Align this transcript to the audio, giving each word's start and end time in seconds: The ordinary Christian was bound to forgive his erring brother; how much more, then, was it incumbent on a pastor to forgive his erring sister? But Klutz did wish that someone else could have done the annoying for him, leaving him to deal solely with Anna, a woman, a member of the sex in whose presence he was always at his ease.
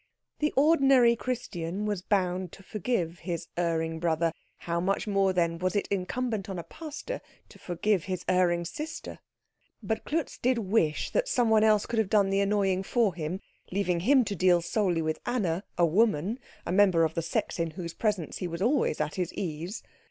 The 0.39 0.51
ordinary 0.57 1.15
Christian 1.15 1.85
was 1.85 2.01
bound 2.01 2.51
to 2.53 2.63
forgive 2.63 3.19
his 3.19 3.49
erring 3.55 3.99
brother; 3.99 4.33
how 4.57 4.79
much 4.79 5.05
more, 5.05 5.31
then, 5.31 5.59
was 5.59 5.75
it 5.75 5.87
incumbent 5.91 6.49
on 6.49 6.57
a 6.57 6.63
pastor 6.63 7.21
to 7.49 7.59
forgive 7.59 8.05
his 8.05 8.25
erring 8.27 8.65
sister? 8.65 9.19
But 9.83 10.03
Klutz 10.03 10.39
did 10.39 10.57
wish 10.57 11.11
that 11.11 11.27
someone 11.27 11.63
else 11.63 11.85
could 11.85 11.99
have 11.99 12.09
done 12.09 12.31
the 12.31 12.39
annoying 12.39 12.81
for 12.81 13.13
him, 13.13 13.41
leaving 13.71 13.99
him 13.99 14.25
to 14.25 14.35
deal 14.35 14.59
solely 14.63 15.03
with 15.03 15.19
Anna, 15.23 15.63
a 15.77 15.85
woman, 15.85 16.39
a 16.65 16.71
member 16.71 17.03
of 17.03 17.13
the 17.13 17.21
sex 17.21 17.59
in 17.59 17.69
whose 17.77 17.93
presence 17.93 18.37
he 18.39 18.47
was 18.47 18.59
always 18.63 18.99
at 18.99 19.13
his 19.17 19.31
ease. 19.35 19.83